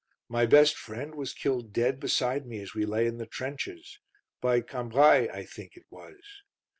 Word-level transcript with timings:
My 0.27 0.47
best 0.47 0.75
friend 0.77 1.13
was 1.13 1.31
killed 1.35 1.71
dead 1.73 1.99
beside 1.99 2.47
me 2.47 2.59
as 2.61 2.73
we 2.73 2.87
lay 2.87 3.05
in 3.05 3.17
the 3.17 3.27
trenches. 3.27 3.99
By 4.41 4.61
Cambrai, 4.61 5.29
I 5.31 5.45
think 5.45 5.73
it 5.77 5.85
was. 5.91 6.17